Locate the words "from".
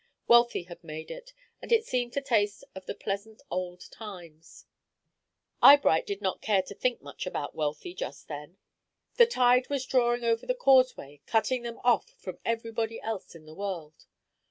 12.17-12.39